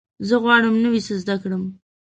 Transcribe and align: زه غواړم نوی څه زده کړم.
زه 0.27 0.35
غواړم 0.43 0.75
نوی 0.85 1.01
څه 1.07 1.13
زده 1.23 1.35
کړم. 1.41 1.63